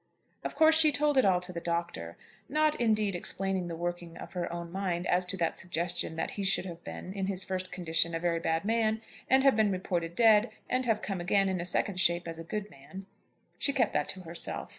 [0.43, 2.17] Of course she told it all to the Doctor,
[2.49, 6.43] not indeed explaining the working of her own mind as to that suggestion that he
[6.43, 10.15] should have been, in his first condition, a very bad man, and have been reported
[10.15, 13.05] dead, and have come again, in a second shape, as a good man.
[13.59, 14.69] She kept that to herself.